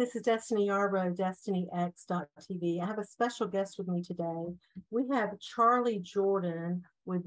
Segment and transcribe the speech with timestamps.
[0.00, 2.80] this is Destiny Yarbrough, DestinyX.tv.
[2.80, 4.46] I have a special guest with me today.
[4.90, 7.26] We have Charlie Jordan with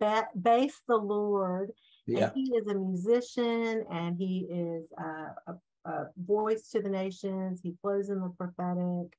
[0.00, 1.70] ba- Bass the Lord.
[2.06, 2.24] Yeah.
[2.24, 5.52] And he is a musician and he is uh,
[5.84, 7.60] a, a voice to the nations.
[7.62, 9.12] He flows in the prophetic.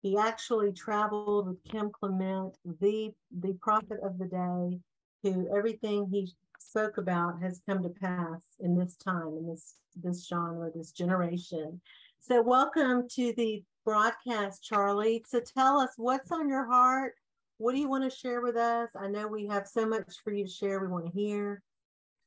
[0.00, 4.78] He actually traveled with Kim Clement, the, the prophet of the day,
[5.22, 10.26] who everything he spoke about has come to pass in this time, in this this
[10.26, 11.80] genre, this generation.
[12.22, 15.24] So welcome to the broadcast, Charlie.
[15.26, 17.14] So tell us what's on your heart.
[17.56, 18.90] What do you want to share with us?
[18.94, 20.80] I know we have so much for you to share.
[20.80, 21.62] We want to hear.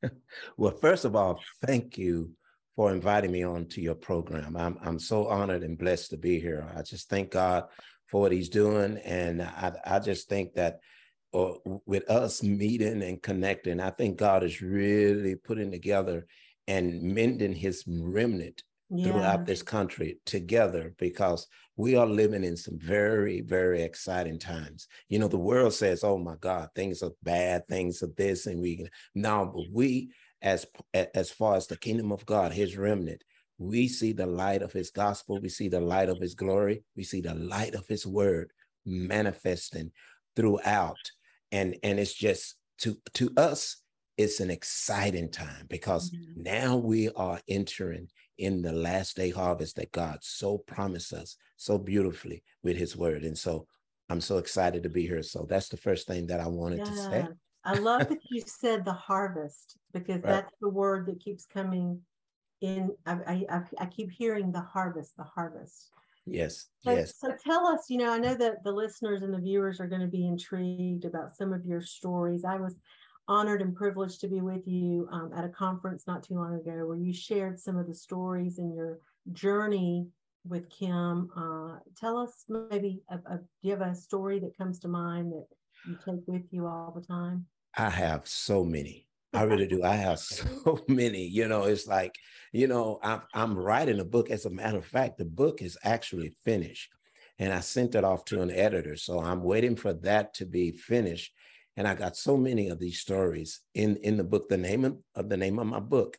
[0.57, 2.31] well, first of all, thank you
[2.75, 4.57] for inviting me on to your program.
[4.57, 6.67] I'm I'm so honored and blessed to be here.
[6.75, 7.65] I just thank God
[8.07, 10.79] for what He's doing, and I I just think that
[11.33, 16.25] uh, or with us meeting and connecting, I think God is really putting together
[16.67, 19.05] and mending his remnant yeah.
[19.05, 24.87] throughout this country together because we are living in some very, very exciting times.
[25.09, 28.61] You know, the world says, oh my God, things are bad, things are this, and
[28.61, 33.23] we now, but we, as as far as the kingdom of God, his remnant,
[33.57, 37.03] we see the light of his gospel, we see the light of his glory, we
[37.03, 38.51] see the light of his word
[38.85, 39.91] manifesting
[40.35, 40.97] throughout
[41.51, 43.77] and and it's just to to us
[44.17, 46.43] it's an exciting time because mm-hmm.
[46.43, 51.77] now we are entering in the last day harvest that God so promised us so
[51.77, 53.23] beautifully with his word.
[53.23, 53.67] And so
[54.09, 55.23] I'm so excited to be here.
[55.23, 56.85] So that's the first thing that I wanted yeah.
[56.85, 57.27] to say.
[57.65, 60.23] I love that you said the harvest because right.
[60.23, 62.01] that's the word that keeps coming
[62.61, 62.91] in.
[63.05, 65.89] I, I, I keep hearing the harvest, the harvest.
[66.25, 66.67] Yes.
[66.79, 67.15] So, yes.
[67.17, 70.01] So tell us, you know, I know that the listeners and the viewers are going
[70.01, 72.45] to be intrigued about some of your stories.
[72.45, 72.75] I was
[73.27, 76.85] honored and privileged to be with you um, at a conference not too long ago
[76.85, 78.99] where you shared some of the stories in your
[79.31, 80.07] journey
[80.45, 81.29] with Kim.
[81.35, 85.31] Uh, tell us maybe, a, a, do you have a story that comes to mind
[85.31, 85.45] that
[85.87, 87.45] you take with you all the time?
[87.77, 89.07] I have so many.
[89.33, 89.83] I really do.
[89.83, 91.25] I have so many.
[91.25, 92.15] You know, it's like,
[92.51, 94.29] you know, I'm, I'm writing a book.
[94.29, 96.89] As a matter of fact, the book is actually finished
[97.39, 98.95] and I sent it off to an editor.
[98.95, 101.33] So I'm waiting for that to be finished.
[101.75, 104.49] And I got so many of these stories in, in the book.
[104.49, 106.17] The name of, of the name of my book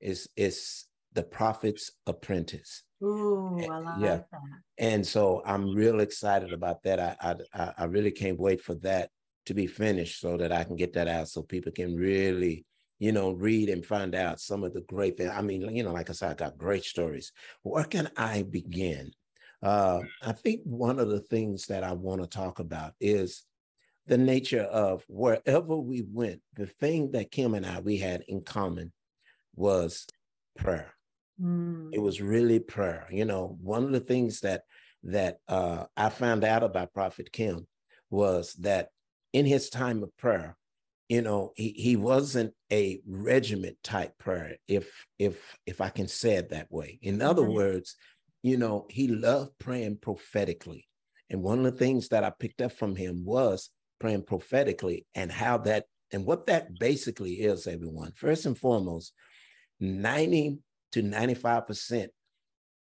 [0.00, 0.84] is, is
[1.14, 2.82] The Prophet's Apprentice.
[3.02, 4.16] Ooh, I love yeah.
[4.16, 4.28] that.
[4.76, 7.00] And so I'm real excited about that.
[7.00, 9.10] I, I I really can't wait for that
[9.46, 12.66] to be finished so that I can get that out so people can really,
[12.98, 15.30] you know, read and find out some of the great things.
[15.34, 17.32] I mean, you know, like I said, I got great stories.
[17.62, 19.12] Where can I begin?
[19.62, 23.44] Uh, I think one of the things that I want to talk about is
[24.06, 28.42] the nature of wherever we went, the thing that Kim and I we had in
[28.42, 28.92] common
[29.54, 30.06] was
[30.56, 30.92] prayer.
[31.40, 31.90] Mm.
[31.92, 33.06] It was really prayer.
[33.10, 34.62] You know, one of the things that
[35.04, 37.66] that uh, I found out about Prophet Kim
[38.10, 38.88] was that
[39.32, 40.56] in his time of prayer,
[41.08, 46.34] you know, he, he wasn't a regiment type prayer, if if if I can say
[46.34, 46.98] it that way.
[47.02, 47.54] In other mm-hmm.
[47.54, 47.96] words,
[48.42, 50.86] you know, he loved praying prophetically.
[51.28, 55.30] And one of the things that I picked up from him was praying prophetically and
[55.30, 58.12] how that and what that basically is, everyone.
[58.16, 59.12] First and foremost,
[59.78, 60.58] 90
[60.92, 62.08] to 95%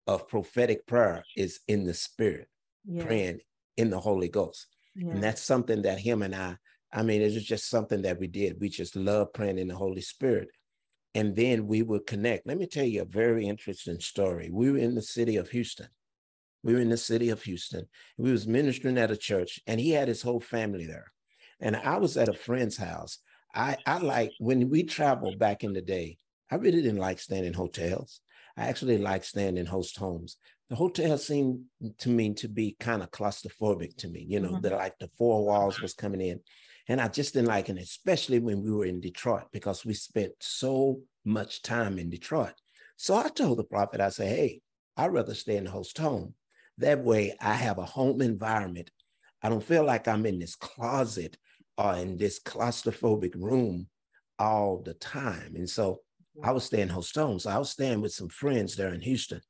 [0.07, 2.49] of prophetic prayer is in the spirit,
[2.85, 3.05] yeah.
[3.05, 3.39] praying
[3.77, 4.67] in the Holy Ghost.
[4.95, 5.11] Yeah.
[5.11, 6.57] And that's something that him and I,
[6.91, 8.59] I mean, it was just something that we did.
[8.59, 10.49] We just love praying in the Holy Spirit.
[11.15, 12.45] And then we would connect.
[12.45, 14.49] Let me tell you a very interesting story.
[14.51, 15.87] We were in the city of Houston.
[16.63, 17.87] We were in the city of Houston.
[18.17, 21.11] We was ministering at a church, and he had his whole family there.
[21.59, 23.19] And I was at a friend's house.
[23.53, 26.17] I, I like when we traveled back in the day,
[26.49, 28.21] I really didn't like staying in hotels.
[28.57, 30.37] I actually like staying in host homes
[30.73, 31.65] the hotel seemed
[31.99, 34.61] to me to be kind of claustrophobic to me, you know, mm-hmm.
[34.61, 36.39] that like the four walls was coming in.
[36.87, 40.33] And I just didn't like it, especially when we were in Detroit, because we spent
[40.39, 42.55] so much time in Detroit.
[42.97, 44.61] So I told the prophet, I said, hey,
[44.97, 46.33] I'd rather stay in the host home.
[46.77, 48.91] That way I have a home environment.
[49.41, 51.37] I don't feel like I'm in this closet
[51.77, 53.87] or in this claustrophobic room
[54.39, 55.55] all the time.
[55.55, 56.01] And so
[56.43, 57.39] I was staying host home.
[57.39, 59.41] So I was staying with some friends there in Houston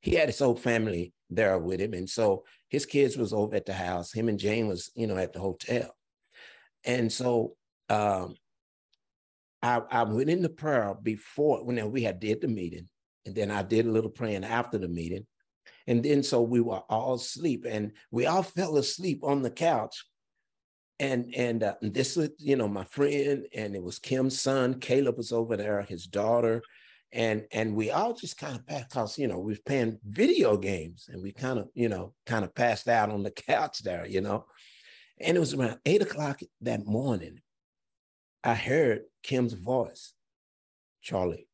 [0.00, 1.92] he had his whole family there with him.
[1.92, 4.12] And so his kids was over at the house.
[4.12, 5.94] Him and Jane was, you know, at the hotel.
[6.84, 7.54] And so
[7.88, 8.34] um,
[9.62, 12.88] I, I went into prayer before when we had did the meeting.
[13.26, 15.26] And then I did a little praying after the meeting.
[15.86, 20.04] And then so we were all asleep and we all fell asleep on the couch.
[20.98, 24.80] And and uh, this was, you know, my friend, and it was Kim's son.
[24.80, 26.62] Caleb was over there, his daughter,
[27.12, 30.56] and and we all just kind of passed because you know we was playing video
[30.56, 34.06] games and we kind of you know kind of passed out on the couch there
[34.06, 34.44] you know
[35.18, 37.40] and it was around eight o'clock that morning
[38.44, 40.12] i heard kim's voice
[41.02, 41.48] charlie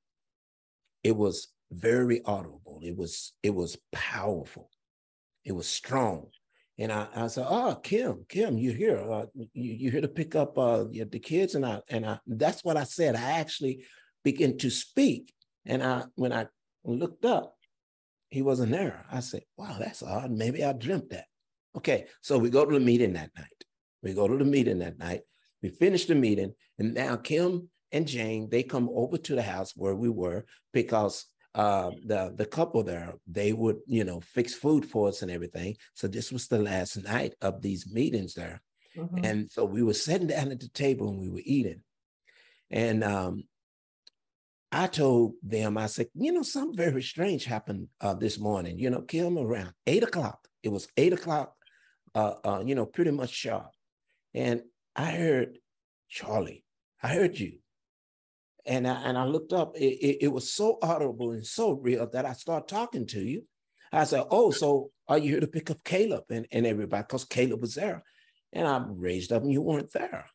[1.03, 4.71] it was very audible it was it was powerful
[5.45, 6.27] it was strong
[6.79, 8.99] and I, I said, "Oh, Kim, Kim, you here?
[8.99, 12.63] Uh, you you here to pick up uh, the kids?" And I and I that's
[12.63, 13.17] what I said.
[13.17, 13.85] I actually
[14.23, 15.33] began to speak,
[15.65, 16.47] and I when I
[16.85, 17.57] looked up,
[18.29, 19.07] he wasn't there.
[19.11, 20.31] I said, "Wow, that's odd.
[20.31, 21.27] Maybe I dreamt that."
[21.77, 23.65] Okay, so we go to the meeting that night.
[24.03, 25.23] We go to the meeting that night.
[25.63, 29.73] We finish the meeting, and now Kim and Jane they come over to the house
[29.75, 31.25] where we were because
[31.57, 35.75] uh, the the couple there, they would you know fix food for us and everything.
[35.95, 38.61] So this was the last night of these meetings there,
[38.95, 39.25] mm-hmm.
[39.25, 41.81] and so we were sitting down at the table and we were eating,
[42.71, 43.45] and um,
[44.71, 48.79] I told them, I said, you know, something very strange happened uh, this morning.
[48.79, 50.47] You know, Kim around eight o'clock.
[50.63, 51.55] It was eight o'clock,
[52.15, 53.71] uh, uh, you know, pretty much sharp,
[54.35, 54.61] and
[54.95, 55.59] I heard
[56.11, 56.65] Charlie.
[57.03, 57.61] I heard you
[58.67, 59.77] and I, and I looked up.
[59.77, 63.45] It, it, it, was so audible and so real that I started talking to you.
[63.93, 67.25] I said, "Oh, so are you here to pick up Caleb and, and everybody?" Because
[67.25, 68.03] Caleb was there,
[68.53, 70.27] and I raised up, and you weren't there.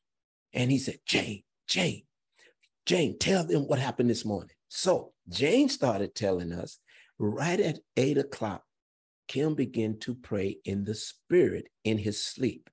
[0.54, 2.04] And he said, "Jane, Jane,
[2.86, 6.80] Jane, tell them what happened this morning." So Jane started telling us
[7.19, 8.63] right at eight o'clock.
[9.28, 12.69] Kim began to pray in the spirit in his sleep,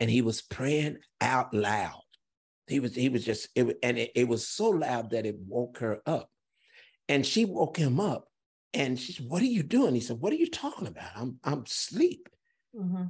[0.00, 2.02] and he was praying out loud
[2.66, 5.78] he was he was just it, and it, it was so loud that it woke
[5.78, 6.30] her up.
[7.08, 8.28] And she woke him up
[8.74, 9.94] and she said, What are you doing?
[9.94, 11.10] He said, What are you talking about?
[11.14, 12.28] I'm I'm asleep.
[12.74, 13.04] Mm-hmm.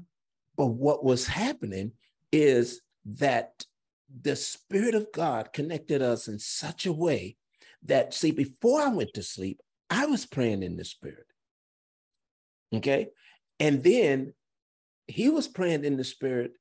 [0.57, 1.93] But what was happening
[2.33, 3.65] is that
[4.23, 7.37] the Spirit of God connected us in such a way
[7.85, 9.61] that, see, before I went to sleep,
[9.91, 11.27] I was praying in the Spirit.
[12.75, 13.09] Okay.
[13.61, 14.35] And then
[15.07, 16.53] he was praying in the Spirit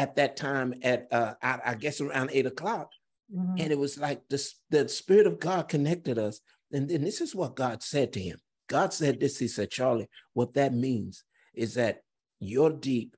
[0.00, 2.90] at that time at uh, I, I guess around eight o'clock.
[3.30, 3.56] Mm-hmm.
[3.58, 6.40] And it was like the, the Spirit of God connected us.
[6.72, 8.38] And then this is what God said to him.
[8.66, 11.24] God said this, He said, Charlie, what that means
[11.54, 12.00] is that
[12.38, 13.14] your deep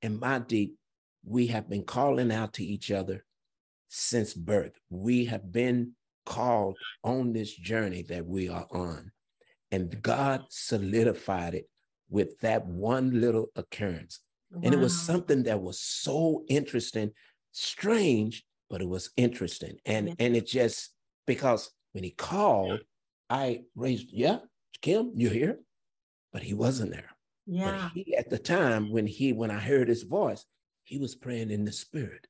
[0.00, 0.76] and my deep,
[1.22, 3.26] we have been calling out to each other
[3.88, 4.72] since birth.
[4.88, 5.92] We have been
[6.24, 9.12] called on this journey that we are on.
[9.70, 11.68] And God solidified it
[12.08, 14.20] with that one little occurrence.
[14.52, 14.60] Wow.
[14.64, 17.12] And it was something that was so interesting,
[17.52, 19.78] strange, but it was interesting.
[19.86, 20.14] And yeah.
[20.18, 20.92] and it just
[21.26, 22.80] because when he called,
[23.30, 24.38] I raised, yeah,
[24.82, 25.58] Kim, you here?
[26.32, 27.10] But he wasn't there.
[27.46, 27.90] Yeah.
[27.92, 30.44] But he at the time when he when I heard his voice,
[30.84, 32.26] he was praying in the spirit.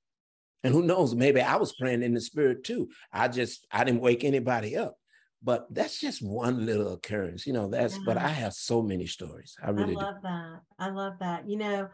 [0.65, 2.91] And who knows, maybe I was praying in the spirit too.
[3.13, 4.97] I just I didn't wake anybody up.
[5.45, 7.67] But that's just one little occurrence, you know.
[7.67, 8.03] That's yeah.
[8.07, 9.57] but I have so many stories.
[9.61, 10.29] I really I love do.
[10.29, 10.61] that.
[10.79, 11.49] I love that.
[11.49, 11.89] You know,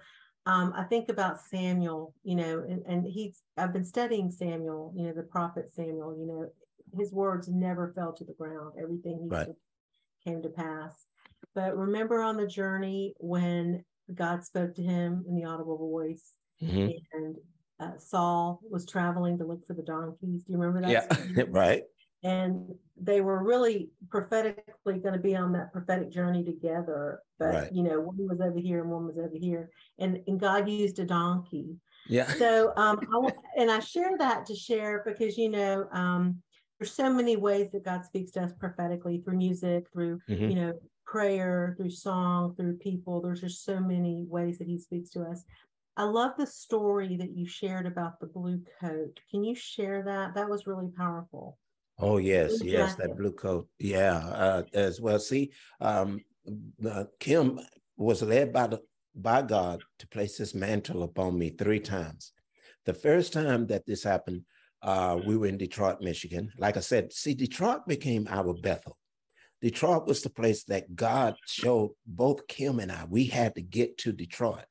[0.48, 5.02] um, I think about Samuel, you know, and, and he's, I've been studying Samuel, you
[5.02, 6.48] know, the prophet Samuel, you know,
[6.98, 8.72] his words never fell to the ground.
[8.82, 9.44] Everything he right.
[9.44, 9.56] said
[10.24, 11.04] came to pass.
[11.54, 13.84] But remember on the journey when
[14.14, 16.32] God spoke to him in the audible voice
[16.62, 16.92] mm-hmm.
[17.12, 17.36] and
[17.78, 20.44] uh, Saul was traveling to look for the donkeys.
[20.44, 21.14] Do you remember that?
[21.36, 21.82] Yeah, right
[22.22, 27.72] and they were really prophetically going to be on that prophetic journey together but right.
[27.72, 30.98] you know one was over here and one was over here and and god used
[30.98, 31.76] a donkey
[32.08, 36.36] yeah so um I, and i share that to share because you know um
[36.78, 40.48] there's so many ways that god speaks to us prophetically through music through mm-hmm.
[40.48, 40.72] you know
[41.06, 45.44] prayer through song through people there's just so many ways that he speaks to us
[45.96, 49.18] I love the story that you shared about the blue coat.
[49.32, 50.32] Can you share that?
[50.36, 51.58] That was really powerful.
[51.98, 53.68] Oh yes, yes, that blue coat.
[53.78, 55.18] Yeah, uh, as well.
[55.18, 55.50] See,
[55.80, 56.20] um,
[56.88, 57.60] uh, Kim
[57.96, 58.80] was led by the
[59.14, 62.32] by God to place this mantle upon me three times.
[62.86, 64.42] The first time that this happened,
[64.80, 66.52] uh, we were in Detroit, Michigan.
[66.56, 68.96] Like I said, see, Detroit became our Bethel.
[69.60, 73.06] Detroit was the place that God showed both Kim and I.
[73.08, 74.64] We had to get to Detroit.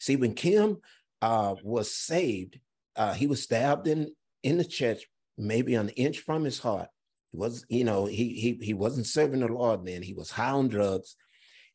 [0.00, 0.78] See, when Kim
[1.20, 2.58] uh, was saved,
[2.96, 4.12] uh, he was stabbed in
[4.42, 5.06] in the chest
[5.38, 6.88] maybe an inch from his heart.
[7.30, 10.02] He was, you know, he he he wasn't serving the Lord then.
[10.02, 11.16] He was high on drugs,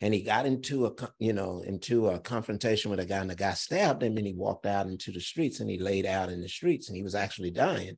[0.01, 3.35] and he got into a you know into a confrontation with a guy, and the
[3.35, 6.41] guy stabbed him, and he walked out into the streets, and he laid out in
[6.41, 7.97] the streets, and he was actually dying.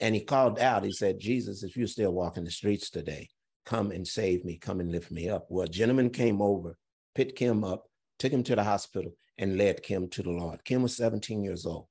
[0.00, 0.84] And he called out.
[0.84, 3.28] He said, "Jesus, if you're still walking the streets today,
[3.64, 4.56] come and save me.
[4.56, 6.76] Come and lift me up." Well, a gentleman came over,
[7.14, 7.88] picked Kim up,
[8.18, 10.64] took him to the hospital, and led Kim to the Lord.
[10.64, 11.86] Kim was 17 years old.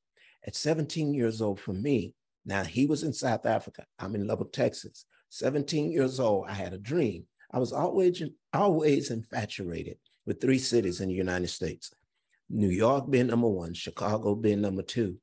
[0.45, 2.13] At 17 years old, for me,
[2.47, 3.85] now he was in South Africa.
[3.99, 5.05] I'm in Lubbock, Texas.
[5.29, 7.25] 17 years old, I had a dream.
[7.51, 8.23] I was always,
[8.53, 11.91] always infatuated with three cities in the United States
[12.49, 15.17] New York being number one, Chicago being number two,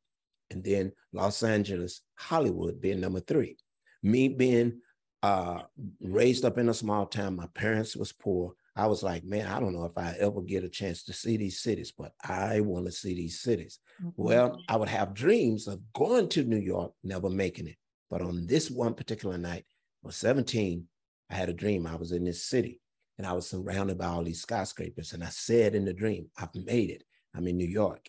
[0.51, 3.57] and then Los Angeles, Hollywood being number three.
[4.03, 4.83] Me being
[5.23, 5.63] uh,
[6.03, 8.53] raised up in a small town, my parents was poor.
[8.77, 11.37] I was like, man, I don't know if I ever get a chance to see
[11.37, 13.79] these cities, but I want to see these cities.
[14.03, 14.11] Mm-hmm.
[14.17, 17.77] Well, I would have dreams of going to New York, never making it.
[18.11, 19.65] But on this one particular night,
[20.03, 20.87] I was 17,
[21.31, 21.87] I had a dream.
[21.87, 22.81] I was in this city
[23.17, 25.13] and I was surrounded by all these skyscrapers.
[25.13, 27.05] And I said in the dream, I've made it.
[27.35, 28.09] I'm in New York.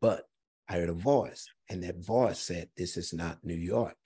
[0.00, 0.24] But
[0.68, 3.96] I heard a voice, and that voice said, This is not New York.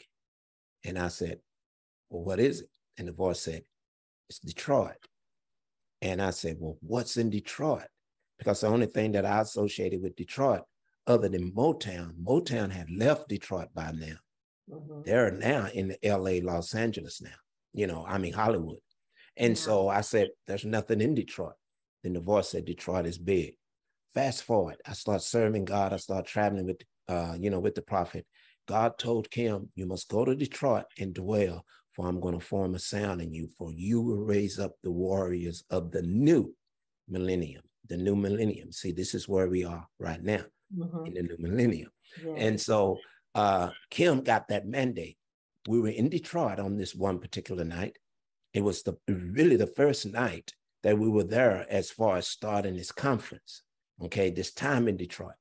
[0.84, 1.38] And I said,
[2.10, 2.70] Well, what is it?
[2.98, 3.62] And the voice said,
[4.28, 4.96] It's Detroit.
[6.06, 7.88] And I said, Well, what's in Detroit?
[8.38, 10.62] Because the only thing that I associated with Detroit,
[11.06, 14.16] other than Motown, Motown had left Detroit by now.
[14.70, 15.00] Mm-hmm.
[15.04, 17.38] They're now in LA, Los Angeles now,
[17.72, 18.78] you know, I mean, Hollywood.
[19.36, 19.62] And yeah.
[19.62, 21.54] so I said, There's nothing in Detroit.
[22.04, 23.54] Then the voice said, Detroit is big.
[24.14, 25.92] Fast forward, I start serving God.
[25.92, 28.24] I start traveling with, uh, you know, with the prophet.
[28.68, 31.64] God told Kim, you must go to Detroit and dwell,
[31.96, 34.90] for I'm going to form a sound in you, for you will raise up the
[34.90, 36.54] warriors of the new
[37.08, 38.70] millennium, the new millennium.
[38.70, 40.44] See, this is where we are right now
[40.76, 41.06] mm-hmm.
[41.06, 41.90] in the new millennium.
[42.24, 42.34] Yeah.
[42.36, 42.98] And so
[43.34, 45.16] uh, Kim got that mandate.
[45.66, 47.96] We were in Detroit on this one particular night.
[48.52, 52.76] It was the really the first night that we were there as far as starting
[52.76, 53.62] this conference
[54.02, 55.34] okay, this time in Detroit.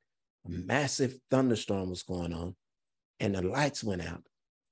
[0.45, 2.55] A massive thunderstorm was going on,
[3.19, 4.23] and the lights went out.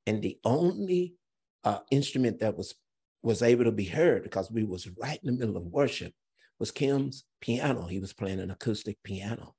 [0.05, 1.15] And the only
[1.63, 2.75] uh, instrument that was
[3.21, 6.13] was able to be heard because we was right in the middle of worship
[6.59, 7.87] was Kim's piano.
[7.87, 9.55] He was playing an acoustic piano.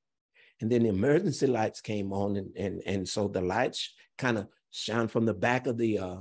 [0.61, 4.49] And then the emergency lights came on, and and, and so the lights kind of
[4.71, 6.17] shone from the back of the uh,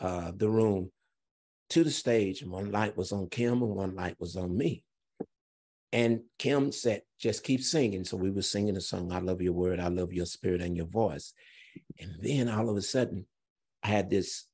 [0.00, 0.90] uh, the room
[1.70, 2.42] to the stage.
[2.42, 4.82] And one light was on Kim, and one light was on me.
[5.92, 8.04] And Kim said, just keep singing.
[8.04, 10.76] So we were singing a song, I love your word, I love your spirit and
[10.76, 11.32] your voice.
[11.98, 13.26] And then all of a sudden,
[13.82, 14.44] I had this,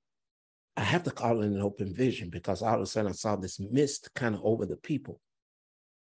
[0.76, 3.36] I have to call it an open vision because all of a sudden I saw
[3.36, 5.20] this mist kind of over the people.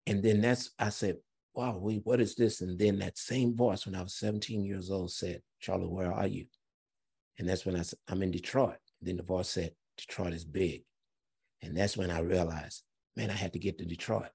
[0.07, 1.17] And then that's, I said,
[1.55, 2.61] wow, we, what is this?
[2.61, 6.27] And then that same voice when I was 17 years old said, Charlie, where are
[6.27, 6.47] you?
[7.39, 8.77] And that's when I said, I'm in Detroit.
[9.01, 10.83] And then the voice said, Detroit is big.
[11.63, 12.83] And that's when I realized,
[13.17, 14.31] man, I had to get to Detroit.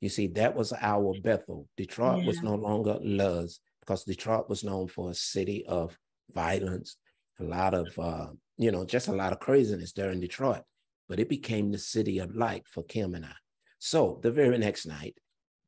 [0.00, 1.68] You see, that was our Bethel.
[1.76, 2.26] Detroit yeah.
[2.26, 5.98] was no longer Luz because Detroit was known for a city of
[6.32, 6.96] violence,
[7.40, 10.62] a lot of, uh, you know, just a lot of craziness there in Detroit.
[11.08, 13.34] But it became the city of light for Kim and I.
[13.78, 15.16] So the very next night,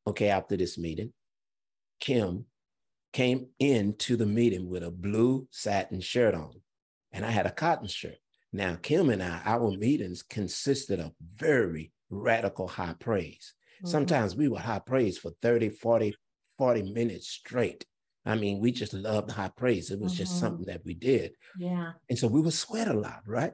[0.07, 1.13] okay, after this meeting,
[2.01, 2.47] Kim
[3.13, 6.53] came into the meeting with a blue satin shirt on,
[7.13, 8.17] and I had a cotton shirt.
[8.53, 13.55] Now, Kim and I, our meetings consisted of very radical high praise.
[13.79, 13.89] Mm-hmm.
[13.89, 16.15] Sometimes we would high praise for 30, 40,
[16.57, 17.85] 40 minutes straight.
[18.27, 19.91] I mean, we just loved high praise.
[19.91, 20.19] It was mm-hmm.
[20.19, 21.33] just something that we did.
[21.59, 21.93] Yeah.
[22.11, 23.53] And so we would sweat a lot, right?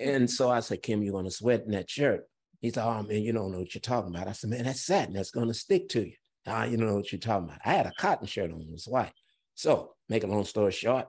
[0.00, 2.26] and so I said, Kim, you're going to sweat in that shirt.
[2.60, 4.26] He said, Oh man, you don't know what you're talking about.
[4.26, 5.14] I said, Man, that's satin.
[5.14, 6.14] That's going to stick to you.
[6.46, 7.60] Ah, you don't know what you're talking about.
[7.64, 9.12] I had a cotton shirt on, it was white.
[9.54, 11.06] So, make a long story short,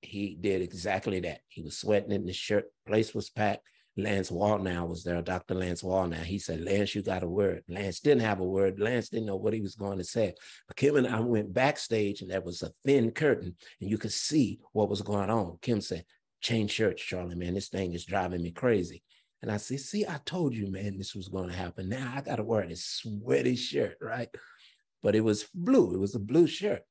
[0.00, 1.40] he did exactly that.
[1.48, 3.62] He was sweating in the shirt, place was packed.
[4.02, 5.54] Lance Wallnau was there, Dr.
[5.54, 6.22] Lance Wallnau.
[6.22, 7.62] He said, Lance, you got a word.
[7.68, 8.80] Lance didn't have a word.
[8.80, 10.34] Lance didn't know what he was going to say.
[10.66, 14.12] But Kim and I went backstage and there was a thin curtain and you could
[14.12, 15.58] see what was going on.
[15.62, 16.04] Kim said,
[16.40, 17.54] change shirts, Charlie, man.
[17.54, 19.02] This thing is driving me crazy.
[19.42, 21.88] And I said, see, I told you, man, this was going to happen.
[21.88, 24.28] Now I got to wear this sweaty shirt, right?
[25.02, 25.94] But it was blue.
[25.94, 26.82] It was a blue shirt.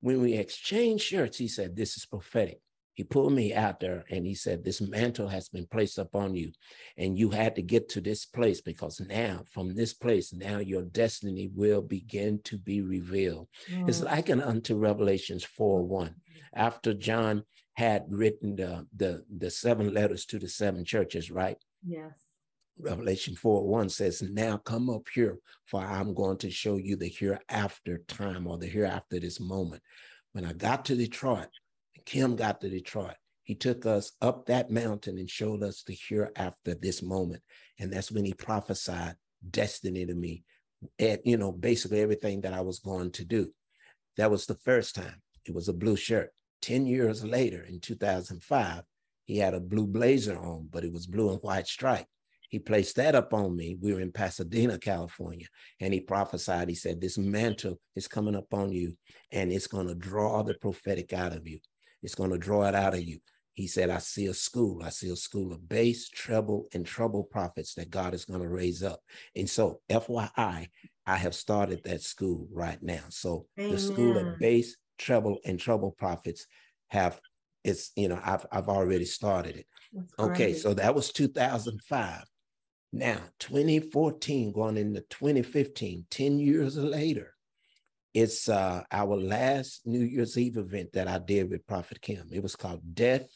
[0.00, 2.60] When we exchanged shirts, he said, this is prophetic
[2.94, 6.52] he pulled me out there and he said, This mantle has been placed upon you,
[6.96, 10.82] and you had to get to this place because now, from this place, now your
[10.82, 13.48] destiny will begin to be revealed.
[13.70, 13.88] Mm.
[13.88, 16.14] It's like an unto Revelations 4 1.
[16.54, 17.44] After John
[17.74, 21.56] had written the, the, the seven letters to the seven churches, right?
[21.86, 22.12] Yes.
[22.78, 27.08] Revelation 4 1 says, Now come up here, for I'm going to show you the
[27.08, 29.82] hereafter time or the hereafter this moment.
[30.32, 31.48] When I got to Detroit,
[32.04, 33.14] Kim got to Detroit.
[33.44, 37.42] He took us up that mountain and showed us the hereafter this moment.
[37.78, 39.16] And that's when he prophesied
[39.48, 40.44] destiny to me.
[40.98, 43.52] And, you know, basically everything that I was going to do.
[44.16, 45.22] That was the first time.
[45.44, 46.30] It was a blue shirt.
[46.62, 48.82] 10 years later, in 2005,
[49.24, 52.06] he had a blue blazer on, but it was blue and white stripe.
[52.48, 53.78] He placed that up on me.
[53.80, 55.46] We were in Pasadena, California,
[55.80, 56.68] and he prophesied.
[56.68, 58.96] He said, This mantle is coming up on you,
[59.30, 61.60] and it's going to draw the prophetic out of you.
[62.02, 63.20] It's going to draw it out of you.
[63.54, 64.82] he said, I see a school.
[64.82, 68.48] I see a school of bass, treble, and trouble prophets that God is going to
[68.48, 69.00] raise up.
[69.36, 70.68] And so, FYI,
[71.06, 73.04] I have started that school right now.
[73.10, 73.72] So Amen.
[73.72, 76.46] the school of bass, treble, and trouble prophets
[76.88, 77.20] have
[77.64, 79.66] it's you know I've I've already started it.
[80.18, 82.24] okay, so that was 2005.
[82.92, 87.31] Now 2014 going into 2015, 10 years later,
[88.14, 92.28] it's uh, our last New Year's Eve event that I did with Prophet Kim.
[92.32, 93.28] It was called Death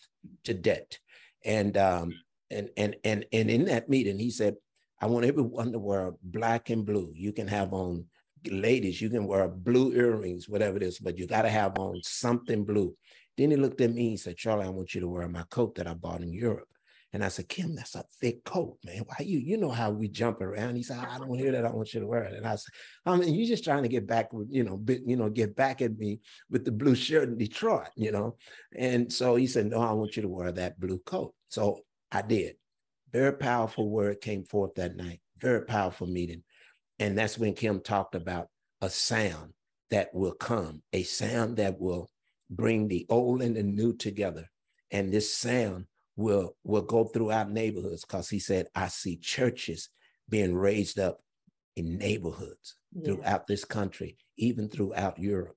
[0.45, 0.99] to Debt.
[1.45, 2.13] And um,
[2.51, 4.57] and and and and in that meeting, he said,
[5.01, 7.13] I want everyone to wear black and blue.
[7.15, 8.07] You can have on
[8.51, 12.01] ladies, you can wear blue earrings, whatever it is, but you got to have on
[12.05, 12.95] something blue.
[13.37, 15.75] Then he looked at me and said, Charlie, I want you to wear my coat
[15.77, 16.69] that I bought in Europe.
[17.13, 19.03] And I said, Kim, that's a thick coat, man.
[19.07, 20.77] Why you, you know how we jump around.
[20.77, 21.65] He said, I don't hear that.
[21.65, 22.35] I want you to wear it.
[22.35, 22.73] And I said,
[23.07, 25.31] um, I mean, you're just trying to get back with, you know, bit, you know,
[25.31, 26.21] get back at me
[26.51, 28.37] with the blue shirt in Detroit, you know?
[28.77, 31.35] And so he said, no, I want you to wear that blue coat.
[31.49, 32.57] So I did.
[33.13, 35.21] Very powerful word came forth that night.
[35.39, 36.43] Very powerful meeting.
[36.99, 38.49] And that's when Kim talked about
[38.83, 39.53] a sound
[39.91, 42.11] that will come, a sound that will
[42.51, 44.51] bring the old and the new together.
[44.91, 45.87] And this sound
[46.17, 49.91] will will go throughout neighborhoods because he said, I see churches
[50.29, 51.21] being raised up
[51.77, 53.05] in neighborhoods yeah.
[53.05, 55.57] throughout this country, even throughout Europe.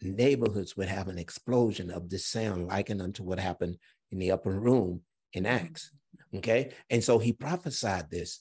[0.00, 3.76] Neighborhoods would have an explosion of this sound, likened unto what happened
[4.10, 5.92] in the upper room in Acts.
[6.34, 6.72] Okay.
[6.88, 8.40] And so he prophesied this.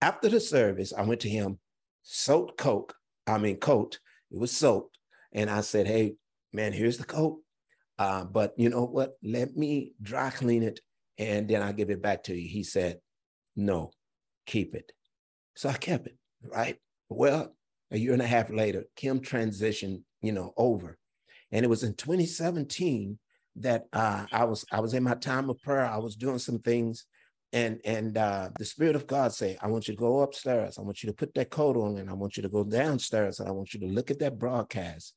[0.00, 1.58] After the service, I went to him,
[2.02, 2.94] soaked coke,
[3.26, 3.98] I mean coat.
[4.30, 4.98] It was soaked.
[5.32, 6.14] And I said, Hey,
[6.52, 7.40] man, here's the coat.
[7.98, 9.14] Uh, but you know what?
[9.22, 10.80] Let me dry clean it
[11.18, 12.48] and then I'll give it back to you.
[12.48, 12.98] He said,
[13.56, 13.90] No,
[14.46, 14.92] keep it.
[15.56, 16.76] So I kept it, right?
[17.08, 17.54] Well,
[17.90, 20.98] a year and a half later, Kim transitioned, you know, over.
[21.52, 23.18] And it was in 2017
[23.56, 25.84] that uh, I was I was in my time of prayer.
[25.84, 27.06] I was doing some things,
[27.52, 30.78] and and uh, the Spirit of God say, I want you to go upstairs.
[30.78, 33.38] I want you to put that coat on, and I want you to go downstairs,
[33.38, 35.14] and I want you to look at that broadcast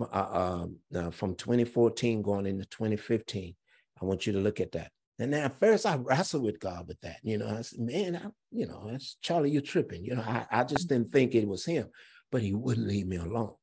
[0.00, 3.54] uh, um, uh, from 2014 going into 2015.
[4.00, 4.90] I want you to look at that.
[5.18, 7.18] And then at first I wrestled with God with that.
[7.22, 10.04] You know, I said, man, I, you know, it's Charlie, you're tripping.
[10.04, 11.88] You know, I, I just didn't think it was him,
[12.30, 13.54] but he wouldn't leave me alone.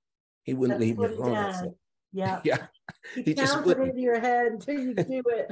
[0.43, 1.53] He wouldn't That's leave me alone.
[1.53, 1.73] Said,
[2.13, 2.41] yeah.
[2.45, 2.67] Yeah.
[3.23, 5.51] He just put it in your head until you do it.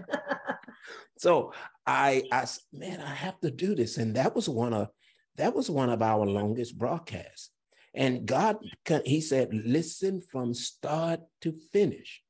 [1.17, 1.53] so
[1.86, 3.97] I I man, I have to do this.
[3.97, 4.89] And that was one of
[5.38, 7.51] that was one of our longest broadcasts.
[7.93, 8.57] And God,
[9.05, 12.21] he said, listen from start to finish.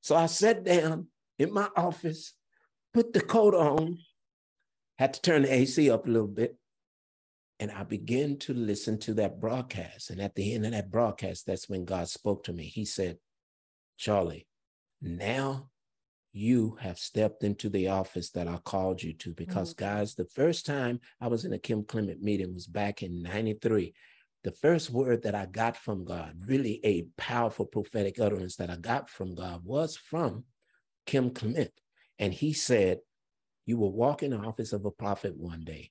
[0.00, 2.34] So I sat down in my office,
[2.92, 3.98] put the coat on,
[4.98, 6.56] had to turn the AC up a little bit,
[7.58, 10.10] and I began to listen to that broadcast.
[10.10, 12.64] And at the end of that broadcast, that's when God spoke to me.
[12.64, 13.18] He said,
[13.98, 14.46] Charlie,
[15.02, 15.68] now
[16.32, 19.34] you have stepped into the office that I called you to.
[19.34, 19.84] Because, mm-hmm.
[19.84, 23.94] guys, the first time I was in a Kim Clement meeting was back in 93
[24.42, 28.76] the first word that I got from God, really a powerful prophetic utterance that I
[28.76, 30.44] got from God, was from
[31.06, 31.72] Kim Clement.
[32.20, 33.00] And he said,
[33.66, 35.90] You will walk in the office of a prophet one day.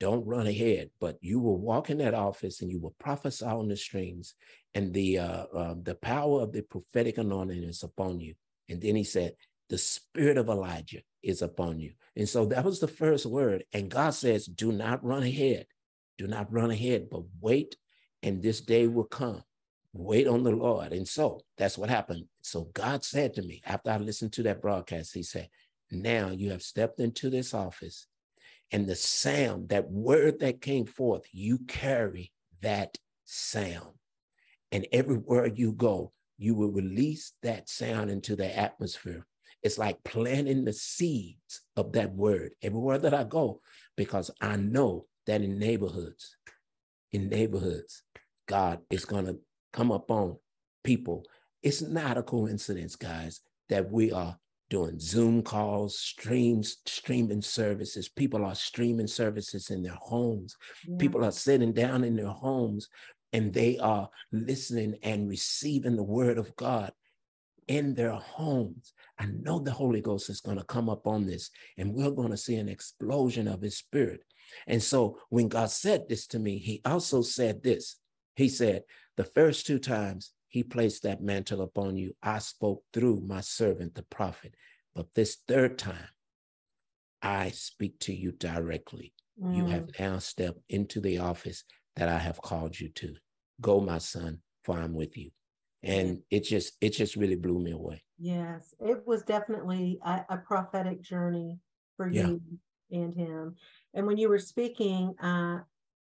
[0.00, 3.68] Don't run ahead, but you will walk in that office and you will prophesy on
[3.68, 4.34] the strings,
[4.74, 8.34] and the uh, uh, the power of the prophetic anointing is upon you.
[8.68, 9.36] And then he said,
[9.68, 11.92] The spirit of Elijah is upon you.
[12.16, 13.64] And so that was the first word.
[13.72, 15.66] And God says, Do not run ahead.
[16.18, 17.76] Do not run ahead, but wait,
[18.24, 19.44] and this day will come.
[19.92, 20.92] Wait on the Lord.
[20.92, 22.24] And so that's what happened.
[22.42, 25.48] So God said to me after I listened to that broadcast, He said,
[25.90, 28.06] Now you have stepped into this office,
[28.70, 33.94] and the sound, that word that came forth, you carry that sound.
[34.70, 39.26] And everywhere you go, you will release that sound into the atmosphere.
[39.62, 43.60] It's like planting the seeds of that word everywhere that I go,
[43.96, 46.36] because I know that in neighborhoods,
[47.12, 48.02] in neighborhoods,
[48.48, 49.38] God is going to
[49.72, 50.36] come up on
[50.84, 51.24] people.
[51.62, 58.08] It's not a coincidence, guys, that we are doing Zoom calls, streams, streaming services.
[58.08, 60.56] People are streaming services in their homes.
[60.88, 60.96] Yeah.
[60.98, 62.88] People are sitting down in their homes
[63.32, 66.92] and they are listening and receiving the word of God
[67.68, 68.92] in their homes.
[69.18, 72.30] I know the Holy Ghost is going to come up on this and we're going
[72.30, 74.20] to see an explosion of his spirit.
[74.66, 77.96] And so when God said this to me, he also said this.
[78.36, 78.82] He said,
[79.16, 83.94] the first two times he placed that mantle upon you, I spoke through my servant,
[83.94, 84.54] the prophet.
[84.94, 86.08] But this third time,
[87.22, 89.14] I speak to you directly.
[89.42, 89.56] Mm.
[89.56, 90.00] You have mm.
[90.00, 91.64] now stepped into the office
[91.96, 93.14] that I have called you to.
[93.60, 95.30] Go, my son, for I'm with you.
[95.84, 98.04] And it just it just really blew me away.
[98.18, 101.58] Yes, it was definitely a, a prophetic journey
[101.96, 102.28] for yeah.
[102.28, 102.42] you
[102.92, 103.56] and him.
[103.94, 105.60] And when you were speaking, uh,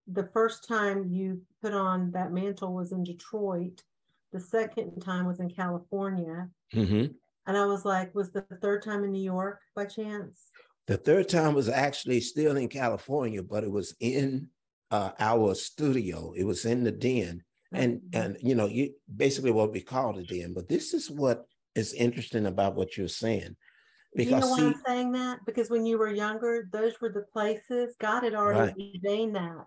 [0.07, 3.83] the first time you put on that mantle was in Detroit.
[4.33, 6.49] The second time was in California.
[6.75, 7.13] Mm-hmm.
[7.47, 10.51] And I was like, was the third time in New York by chance?
[10.87, 14.49] The third time was actually still in California, but it was in
[14.91, 16.33] uh, our studio.
[16.37, 18.21] It was in the den, and mm-hmm.
[18.21, 20.53] and you know, you basically what we call the den.
[20.53, 23.57] But this is what is interesting about what you're saying.
[24.15, 25.39] Because you know why see, I'm saying that?
[25.45, 29.01] Because when you were younger, those were the places God had already right.
[29.05, 29.65] ordained that.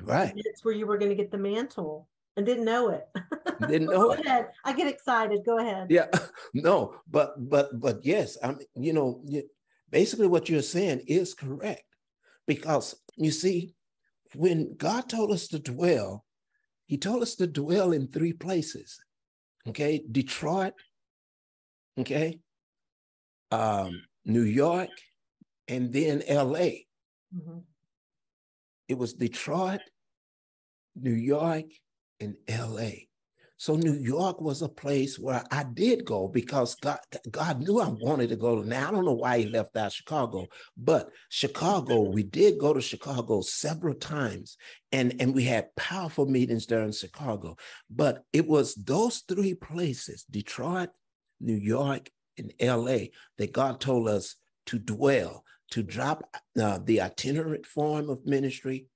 [0.00, 0.32] Right.
[0.36, 3.06] It's where you were going to get the mantle and didn't know it.
[3.68, 4.24] Didn't know Go it.
[4.24, 4.48] Ahead.
[4.64, 5.40] I get excited.
[5.44, 5.88] Go ahead.
[5.90, 6.06] Yeah.
[6.52, 9.22] No, but but but yes, I'm you know,
[9.90, 11.84] basically what you're saying is correct.
[12.48, 13.74] Because you see,
[14.34, 16.24] when God told us to dwell,
[16.86, 18.98] he told us to dwell in three places.
[19.68, 20.72] Okay, Detroit,
[22.00, 22.40] okay,
[23.52, 24.90] um, New York,
[25.68, 26.82] and then LA.
[27.30, 27.58] Mm-hmm.
[28.90, 29.82] It was Detroit,
[30.96, 31.66] New York,
[32.18, 33.06] and LA.
[33.56, 36.98] So New York was a place where I did go because God,
[37.30, 38.62] God knew I wanted to go.
[38.62, 42.80] Now I don't know why he left out Chicago, but Chicago, we did go to
[42.80, 44.56] Chicago several times,
[44.90, 47.56] and and we had powerful meetings there in Chicago.
[47.88, 50.88] But it was those three places: Detroit,
[51.38, 53.12] New York, and L.A.
[53.38, 54.34] that God told us
[54.66, 56.24] to dwell, to drop
[56.60, 58.86] uh, the itinerant form of ministry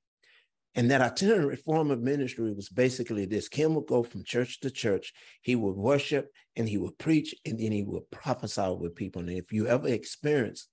[0.75, 4.71] and that itinerant form of ministry was basically this Kim would go from church to
[4.71, 5.13] church.
[5.41, 9.23] He would worship and he would preach and then he would prophesy with people.
[9.23, 10.69] And if you ever experienced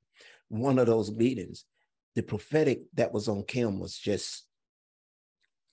[0.49, 1.65] one of those meetings,
[2.15, 4.45] the prophetic that was on Kim was just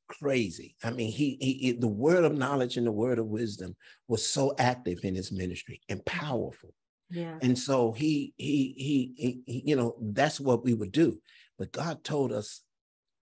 [0.09, 0.77] crazy.
[0.85, 3.77] I mean, he, he, the word of knowledge and the word of wisdom
[4.09, 6.75] was so active in his ministry and powerful.
[7.11, 7.39] Yeah.
[7.41, 11.21] And so he, he, he, he, you know, that's what we would do.
[11.59, 12.63] But God told us,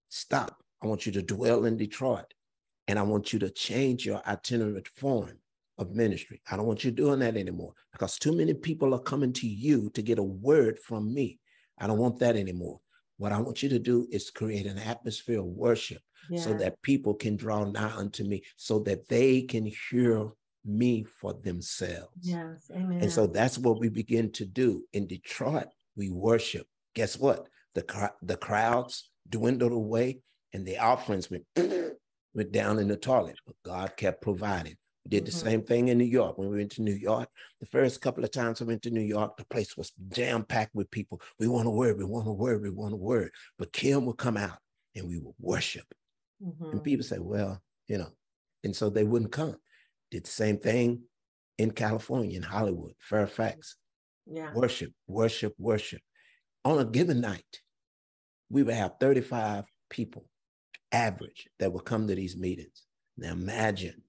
[0.09, 2.33] stop I want you to dwell in Detroit
[2.87, 5.39] and I want you to change your itinerant form
[5.79, 6.41] of ministry.
[6.51, 9.91] I don't want you doing that anymore because too many people are coming to you
[9.91, 11.39] to get a word from me.
[11.79, 12.81] I don't want that anymore.
[13.19, 16.41] What I want you to do is create an atmosphere of worship yeah.
[16.41, 20.29] so that people can draw nigh unto me, so that they can hear
[20.67, 22.13] me for themselves.
[22.21, 23.01] Yes, amen.
[23.01, 25.69] And so that's what we begin to do in Detroit.
[25.97, 26.67] We worship.
[26.95, 27.49] Guess what?
[27.75, 30.21] The the crowds dwindled away
[30.53, 31.45] and the offerings went,
[32.35, 34.77] went down in the toilet, but God kept providing.
[35.05, 35.47] We did the mm-hmm.
[35.47, 36.39] same thing in New York.
[36.39, 37.29] When we went to New York,
[37.61, 40.75] the first couple of times I went to New York, the place was jam packed
[40.75, 41.21] with people.
[41.39, 43.31] We want a word, we want a word, we want a word.
[43.59, 44.59] But Kim would come out
[44.95, 45.85] and we would worship.
[46.45, 46.71] Mm-hmm.
[46.71, 48.11] And people say, well, you know,
[48.65, 49.57] and so they wouldn't come.
[50.11, 51.03] Did the same thing
[51.59, 53.77] in California, in Hollywood, Fairfax.
[54.27, 54.53] Yeah.
[54.55, 56.01] Worship, worship, worship.
[56.65, 57.61] On a given night,
[58.51, 60.27] we would have 35 people
[60.93, 62.87] average that would come to these meetings.
[63.17, 64.03] Now imagine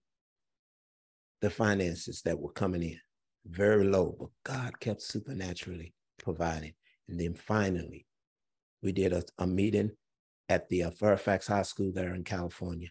[1.42, 3.00] the finances that were coming in,
[3.46, 6.74] very low, but God kept supernaturally providing.
[7.08, 8.06] And then finally,
[8.82, 9.92] we did a, a meeting
[10.50, 12.90] at the uh, Fairfax High School there in California,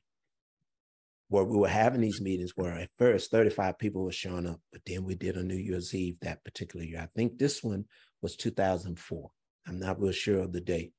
[1.28, 4.82] where we were having these meetings where at first 35 people were showing up, but
[4.86, 7.00] then we did a New Year's Eve that particular year.
[7.00, 7.84] I think this one
[8.22, 9.30] was 2004.
[9.66, 10.92] I'm not real sure of the date,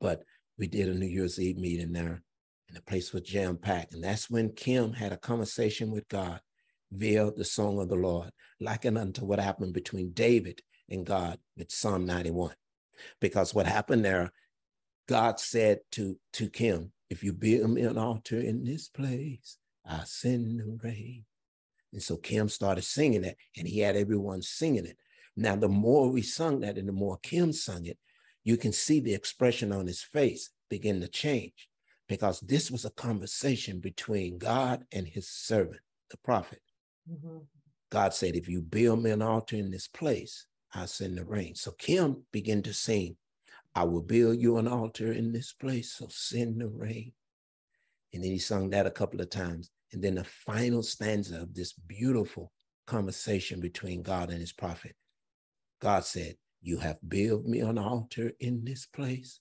[0.00, 0.22] but
[0.58, 2.22] we did a New Year's Eve meeting there,
[2.68, 3.92] and the place was jam packed.
[3.92, 6.40] And that's when Kim had a conversation with God
[6.90, 11.70] via the song of the Lord, likened unto what happened between David and God with
[11.70, 12.54] Psalm 91.
[13.20, 14.32] Because what happened there,
[15.08, 20.02] God said to, to Kim, if you build me an altar in this place, I
[20.04, 21.24] send the rain.
[21.92, 24.96] And so Kim started singing it, and he had everyone singing it.
[25.36, 27.98] Now, the more we sung that and the more Kim sung it,
[28.42, 31.68] you can see the expression on his face begin to change
[32.08, 36.62] because this was a conversation between God and his servant, the prophet.
[37.08, 37.38] Mm-hmm.
[37.90, 41.54] God said, If you build me an altar in this place, I'll send the rain.
[41.54, 43.16] So Kim began to sing,
[43.74, 47.12] I will build you an altar in this place, so send the rain.
[48.12, 49.70] And then he sung that a couple of times.
[49.92, 52.52] And then the final stanza of this beautiful
[52.86, 54.94] conversation between God and his prophet,
[55.80, 59.40] God said, you have built me an altar in this place,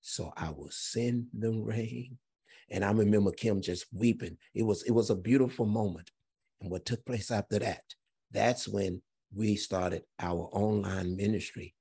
[0.00, 2.18] so I will send the rain.
[2.70, 4.36] And I remember Kim just weeping.
[4.54, 6.10] It was it was a beautiful moment.
[6.60, 7.82] And what took place after that,
[8.30, 9.02] that's when
[9.34, 11.74] we started our online ministry.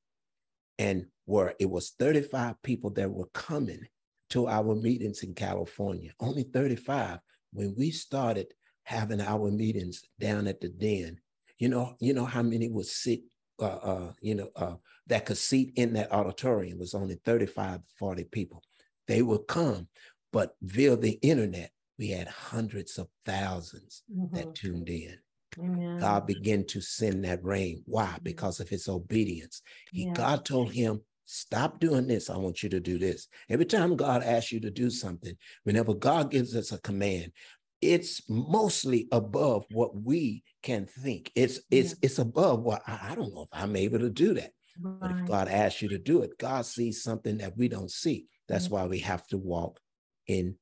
[0.79, 3.85] And where it was 35 people that were coming
[4.31, 7.19] to our meetings in California, only 35.
[7.51, 8.47] When we started
[8.83, 11.19] having our meetings down at the den,
[11.59, 13.21] You know, you know how many would sit,
[13.61, 14.75] uh, uh, you know, uh,
[15.07, 18.63] that could seat in that auditorium was only 35, to 40 people.
[19.07, 19.87] They would come,
[20.31, 24.35] but via the internet, we had hundreds of 1000s mm-hmm.
[24.35, 25.17] that tuned in.
[25.57, 25.99] Amen.
[25.99, 27.83] God began to send that rain.
[27.85, 28.05] Why?
[28.05, 28.23] Mm-hmm.
[28.23, 29.62] Because of his obedience.
[29.91, 30.13] He, yeah.
[30.13, 32.31] God told him, Stop doing this.
[32.31, 33.27] I want you to do this.
[33.51, 37.33] Every time God asks you to do something, whenever God gives us a command,
[37.81, 41.31] it's mostly above what we can think.
[41.35, 41.97] It's it's yeah.
[42.01, 44.53] it's above what I, I, don't know if I'm able to do that.
[44.81, 44.99] Right.
[44.99, 48.25] But if God asks you to do it, God sees something that we don't see.
[48.47, 48.71] That's yeah.
[48.71, 49.79] why we have to walk
[50.25, 50.55] in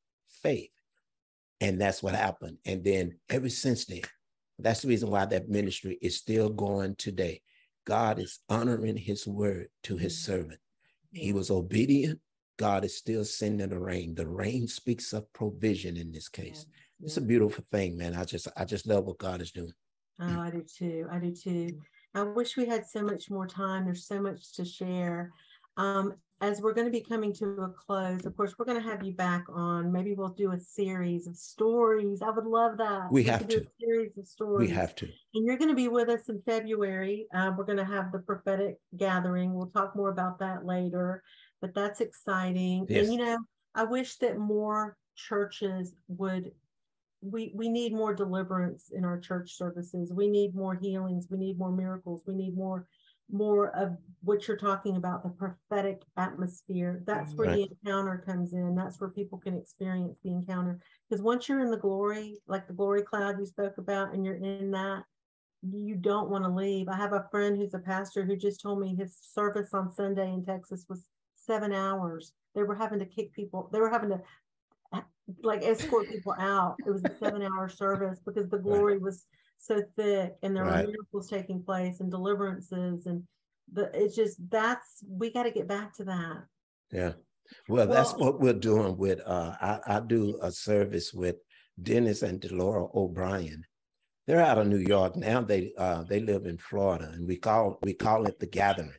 [0.43, 0.71] faith.
[1.61, 2.57] And that's what happened.
[2.65, 4.01] And then ever since then,
[4.59, 7.41] that's the reason why that ministry is still going today.
[7.85, 10.31] God is honoring his word to his mm-hmm.
[10.31, 10.59] servant.
[11.13, 12.19] He was obedient.
[12.57, 14.13] God is still sending the rain.
[14.13, 16.65] The rain speaks of provision in this case.
[16.99, 17.05] Yeah.
[17.05, 18.15] It's a beautiful thing, man.
[18.15, 19.73] I just I just love what God is doing.
[20.19, 21.07] Oh, I do too.
[21.11, 21.79] I do too.
[22.15, 23.85] I wish we had so much more time.
[23.85, 25.31] There's so much to share.
[25.77, 28.87] Um, as we're going to be coming to a close, of course, we're going to
[28.87, 29.91] have you back on.
[29.91, 32.21] Maybe we'll do a series of stories.
[32.21, 33.11] I would love that.
[33.11, 33.59] We, we have to.
[33.59, 34.69] Do a series of stories.
[34.69, 35.07] We have to.
[35.33, 37.27] And you're going to be with us in February.
[37.33, 39.53] Uh, we're going to have the prophetic gathering.
[39.53, 41.23] We'll talk more about that later,
[41.59, 42.85] but that's exciting.
[42.87, 43.05] Yes.
[43.05, 43.39] And, you know,
[43.73, 46.51] I wish that more churches would
[47.21, 51.57] we we need more deliverance in our church services we need more healings we need
[51.57, 52.85] more miracles we need more
[53.31, 57.03] more of what you're talking about the prophetic atmosphere.
[57.05, 57.55] That's where right.
[57.55, 58.75] the encounter comes in.
[58.75, 60.79] That's where people can experience the encounter.
[61.09, 64.35] Because once you're in the glory like the glory cloud you spoke about and you're
[64.35, 65.03] in that
[65.63, 66.87] you don't want to leave.
[66.87, 70.31] I have a friend who's a pastor who just told me his service on sunday
[70.31, 72.33] in texas was seven hours.
[72.55, 74.21] They were having to kick people they were having to
[75.43, 76.77] like escort people out.
[76.85, 79.25] It was a seven hour service because the glory was
[79.57, 80.85] so thick and there right.
[80.85, 83.23] were miracles taking place and deliverances and
[83.73, 86.43] the it's just that's we got to get back to that.
[86.91, 87.13] Yeah.
[87.67, 91.35] Well, well, that's what we're doing with uh I, I do a service with
[91.81, 93.63] dennis and delora o'brien.
[94.25, 95.41] They're out of new york now.
[95.41, 98.91] They uh they live in florida and we call we call it the gathering.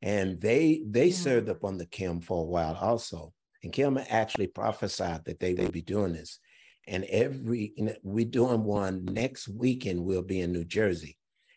[0.00, 1.14] And they they yeah.
[1.14, 3.32] served up on the kim for a while also.
[3.62, 6.40] And kim actually prophesied that they would be doing this
[6.86, 10.04] and every we're doing one next weekend.
[10.04, 11.16] We'll be in New Jersey,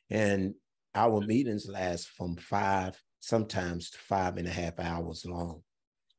[0.10, 0.54] and
[0.94, 5.62] our meetings last from five sometimes to five and a half hours long.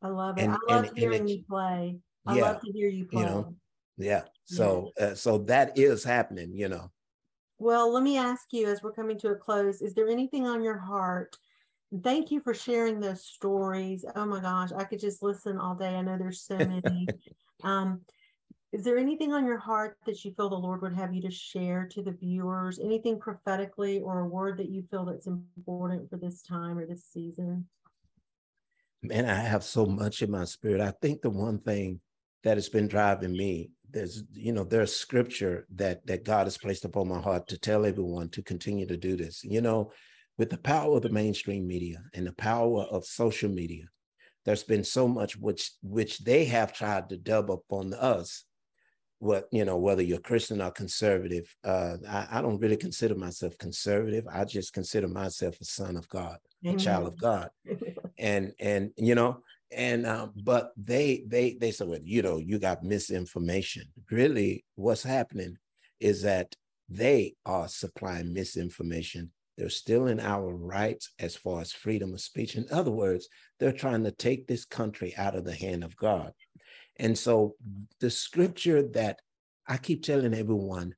[0.02, 0.44] I love it.
[0.44, 1.98] And, I love and, hearing and you play.
[2.26, 3.20] I yeah, love to hear you play.
[3.20, 3.54] You know,
[3.96, 4.22] yeah.
[4.44, 5.06] So yeah.
[5.06, 6.52] Uh, so that is happening.
[6.54, 6.90] You know.
[7.58, 10.62] Well, let me ask you as we're coming to a close: Is there anything on
[10.62, 11.36] your heart?
[12.02, 14.04] Thank you for sharing those stories.
[14.16, 15.94] Oh my gosh, I could just listen all day.
[15.94, 17.06] I know there's so many.
[17.62, 18.00] um,
[18.76, 21.30] is there anything on your heart that you feel the Lord would have you to
[21.30, 22.78] share to the viewers?
[22.78, 27.06] Anything prophetically or a word that you feel that's important for this time or this
[27.10, 27.66] season?
[29.02, 30.82] Man, I have so much in my spirit.
[30.82, 32.00] I think the one thing
[32.44, 36.84] that has been driving me, there's, you know, there's scripture that that God has placed
[36.84, 39.42] upon my heart to tell everyone to continue to do this.
[39.42, 39.90] You know,
[40.36, 43.86] with the power of the mainstream media and the power of social media,
[44.44, 48.44] there's been so much which which they have tried to dub up on us
[49.18, 53.56] what you know whether you're christian or conservative uh, I, I, don't really consider myself
[53.56, 54.26] conservative.
[54.30, 57.50] I just consider myself a son of god a child of god.
[58.18, 62.58] And and you know and um, but they they they said well you know you
[62.58, 63.84] got misinformation.
[64.10, 65.56] Really what's happening
[66.00, 66.54] is that
[66.88, 69.32] they are supplying misinformation.
[69.56, 72.56] They're still in our rights as far as freedom of speech.
[72.56, 76.32] In other words they're trying to take this country out of the hand of god
[76.98, 77.56] and so
[78.00, 79.20] the scripture that
[79.68, 80.94] I keep telling everyone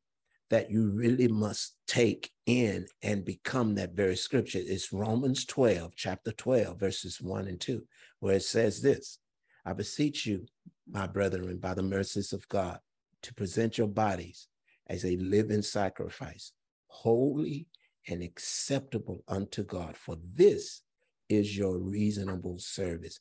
[0.50, 6.32] that you really must take in and become that very scripture is Romans 12, chapter
[6.32, 7.82] 12, verses 1 and 2,
[8.20, 9.18] where it says this
[9.64, 10.46] I beseech you,
[10.90, 12.78] my brethren, by the mercies of God,
[13.22, 14.48] to present your bodies
[14.86, 16.52] as a living sacrifice,
[16.86, 17.66] holy
[18.08, 20.80] and acceptable unto God, for this
[21.28, 23.20] is your reasonable service.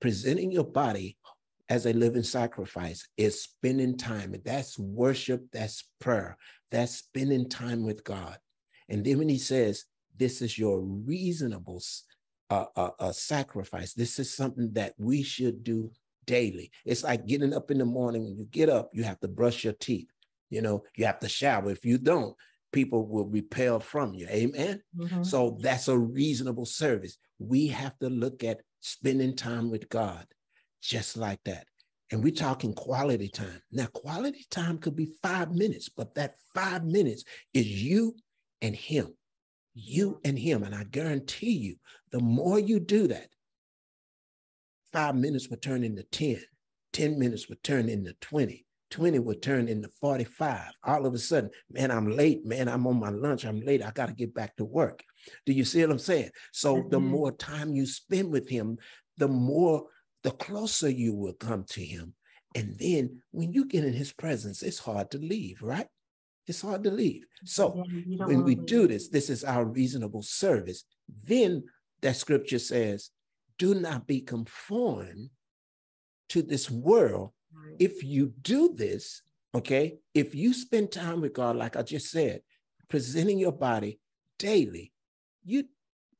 [0.00, 1.18] Presenting your body
[1.68, 4.34] as a living sacrifice is spending time.
[4.44, 6.36] That's worship, that's prayer,
[6.70, 8.38] that's spending time with God.
[8.88, 9.84] And then when he says,
[10.16, 11.82] this is your reasonable
[12.50, 15.90] uh, uh, uh, sacrifice, this is something that we should do
[16.26, 16.70] daily.
[16.84, 18.24] It's like getting up in the morning.
[18.24, 20.08] When you get up, you have to brush your teeth.
[20.50, 21.70] You know, you have to shower.
[21.70, 22.36] If you don't,
[22.72, 24.26] people will repel from you.
[24.28, 24.82] Amen.
[24.96, 25.22] Mm-hmm.
[25.22, 27.16] So that's a reasonable service.
[27.38, 30.26] We have to look at spending time with God
[30.82, 31.66] just like that.
[32.10, 33.62] And we're talking quality time.
[33.70, 38.14] Now, quality time could be five minutes, but that five minutes is you
[38.60, 39.14] and him.
[39.74, 40.62] You and him.
[40.62, 41.76] And I guarantee you,
[42.10, 43.28] the more you do that,
[44.92, 46.38] five minutes will turn into 10,
[46.92, 50.70] 10 minutes will turn into 20, 20 would turn into 45.
[50.84, 53.90] All of a sudden, man, I'm late, man, I'm on my lunch, I'm late, I
[53.90, 55.02] got to get back to work.
[55.46, 56.30] Do you see what I'm saying?
[56.52, 56.90] So mm-hmm.
[56.90, 58.76] the more time you spend with him,
[59.16, 59.86] the more,
[60.22, 62.14] the closer you will come to him.
[62.54, 65.86] And then when you get in his presence, it's hard to leave, right?
[66.46, 67.24] It's hard to leave.
[67.44, 70.84] So yeah, when we do this, this is our reasonable service.
[71.24, 71.64] Then
[72.02, 73.10] that scripture says,
[73.58, 75.30] do not be conformed
[76.30, 77.32] to this world,
[77.78, 79.22] if you do this,
[79.54, 82.40] okay, if you spend time with God, like I just said,
[82.88, 84.00] presenting your body
[84.38, 84.92] daily,
[85.44, 85.64] you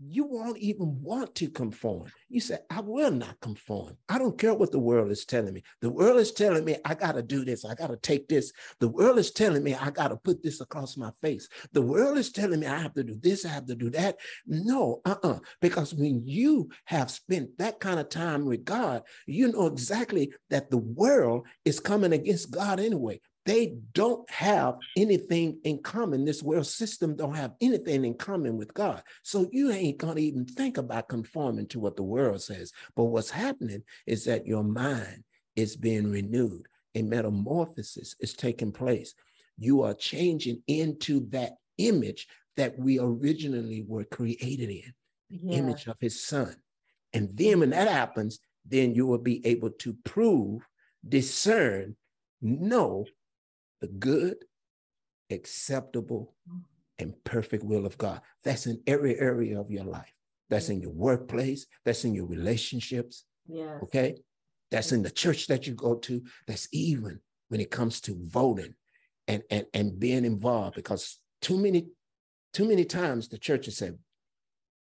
[0.08, 2.10] you won't even want to conform.
[2.28, 3.96] You say, I will not conform.
[4.08, 5.62] I don't care what the world is telling me.
[5.80, 7.64] The world is telling me I got to do this.
[7.64, 8.52] I got to take this.
[8.80, 11.48] The world is telling me I got to put this across my face.
[11.72, 13.44] The world is telling me I have to do this.
[13.44, 14.16] I have to do that.
[14.46, 15.34] No, uh uh-uh.
[15.34, 15.38] uh.
[15.60, 20.70] Because when you have spent that kind of time with God, you know exactly that
[20.70, 26.24] the world is coming against God anyway they don't have anything in common.
[26.24, 29.02] This world system don't have anything in common with God.
[29.22, 32.72] So you ain't gonna even think about conforming to what the world says.
[32.94, 35.24] But what's happening is that your mind
[35.56, 36.68] is being renewed.
[36.94, 39.14] A metamorphosis is taking place.
[39.58, 44.94] You are changing into that image that we originally were created in,
[45.30, 45.58] the yeah.
[45.58, 46.54] image of his son.
[47.12, 50.62] And then when that happens, then you will be able to prove,
[51.08, 51.96] discern,
[52.40, 53.06] know
[53.82, 54.36] the good,
[55.30, 56.34] acceptable,
[56.98, 58.20] and perfect will of God.
[58.44, 60.14] That's in every area of your life.
[60.48, 61.66] That's in your workplace.
[61.84, 63.24] That's in your relationships.
[63.46, 63.78] Yeah.
[63.82, 64.22] Okay.
[64.70, 66.22] That's in the church that you go to.
[66.46, 68.74] That's even when it comes to voting
[69.26, 71.88] and, and, and being involved because too many,
[72.52, 73.98] too many times the church has said,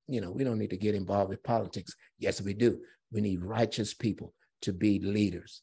[0.06, 1.94] you know, we don't need to get involved with politics.
[2.18, 2.80] Yes, we do.
[3.12, 5.62] We need righteous people to be leaders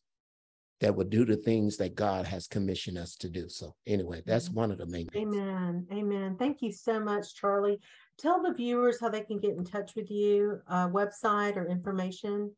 [0.82, 3.48] that will do the things that God has commissioned us to do.
[3.48, 4.56] So, anyway, that's mm-hmm.
[4.56, 5.36] one of the main things.
[5.36, 5.88] Amen.
[5.92, 6.36] Amen.
[6.38, 7.80] Thank you so much, Charlie.
[8.18, 12.52] Tell the viewers how they can get in touch with you, uh, website or information.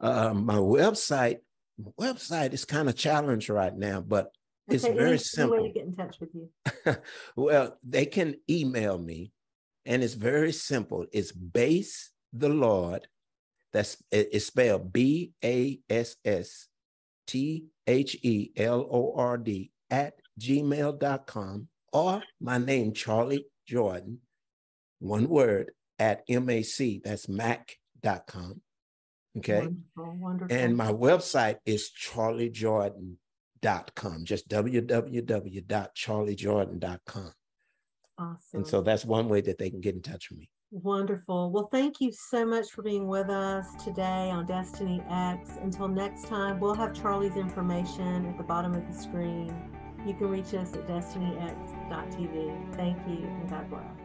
[0.00, 1.38] Uh, my website,
[1.98, 4.30] website is kind of challenged right now, but okay,
[4.76, 5.58] it's very simple.
[5.58, 6.96] way to get in touch with you.
[7.36, 9.32] well, they can email me,
[9.86, 11.06] and it's very simple.
[11.12, 13.08] It's base the Lord.
[13.72, 16.68] That's it's spelled B A S S
[17.26, 24.18] T H E L O R D at gmail.com or my name, Charlie Jordan,
[24.98, 28.60] one word at MAC, that's mac.com.
[29.38, 29.60] Okay.
[29.60, 30.56] Wonderful, wonderful.
[30.56, 37.32] And my website is charliejordan.com, just www.charliejordan.com.
[38.16, 38.38] Awesome.
[38.52, 40.48] And so that's one way that they can get in touch with me.
[40.70, 41.50] Wonderful.
[41.52, 45.50] Well, thank you so much for being with us today on Destiny X.
[45.62, 49.54] Until next time, we'll have Charlie's information at the bottom of the screen.
[50.04, 52.74] You can reach us at destinyx.tv.
[52.74, 54.03] Thank you and God bless.